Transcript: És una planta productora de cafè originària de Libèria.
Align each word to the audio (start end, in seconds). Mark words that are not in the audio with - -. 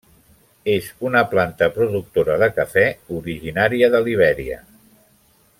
És 0.75 0.87
una 1.09 1.21
planta 1.33 1.67
productora 1.75 2.39
de 2.45 2.49
cafè 2.57 2.87
originària 3.21 3.93
de 3.97 4.05
Libèria. 4.09 4.63